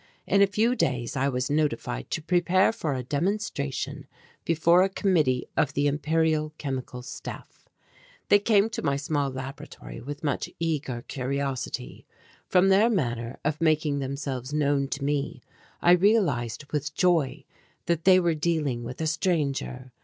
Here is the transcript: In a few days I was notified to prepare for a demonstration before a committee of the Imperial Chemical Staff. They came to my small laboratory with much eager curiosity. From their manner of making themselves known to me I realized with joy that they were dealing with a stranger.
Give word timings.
In 0.25 0.41
a 0.41 0.47
few 0.47 0.75
days 0.75 1.15
I 1.15 1.29
was 1.29 1.51
notified 1.51 2.09
to 2.09 2.23
prepare 2.23 2.71
for 2.73 2.95
a 2.95 3.03
demonstration 3.03 4.07
before 4.45 4.81
a 4.81 4.89
committee 4.89 5.45
of 5.55 5.73
the 5.75 5.85
Imperial 5.85 6.53
Chemical 6.57 7.03
Staff. 7.03 7.69
They 8.29 8.39
came 8.39 8.67
to 8.71 8.81
my 8.81 8.95
small 8.95 9.29
laboratory 9.29 10.01
with 10.01 10.23
much 10.23 10.49
eager 10.59 11.03
curiosity. 11.03 12.07
From 12.47 12.69
their 12.69 12.89
manner 12.89 13.37
of 13.45 13.61
making 13.61 13.99
themselves 13.99 14.51
known 14.51 14.87
to 14.87 15.03
me 15.03 15.43
I 15.83 15.91
realized 15.91 16.65
with 16.71 16.95
joy 16.95 17.45
that 17.85 18.03
they 18.03 18.19
were 18.19 18.33
dealing 18.33 18.83
with 18.83 19.01
a 19.01 19.05
stranger. 19.05 19.91